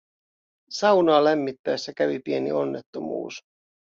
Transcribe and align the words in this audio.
Saunaa 0.69 1.23
lämmittäessä 1.23 1.93
kävi 1.97 2.19
pieni 2.19 2.51
onnettomuus 2.51 3.43